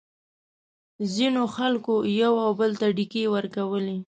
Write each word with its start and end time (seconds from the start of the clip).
ځینو 1.13 1.43
خلکو 1.55 1.93
یو 2.21 2.33
او 2.45 2.51
بل 2.59 2.71
ته 2.79 2.87
ډیکې 2.97 3.23
ورکولې. 3.35 3.97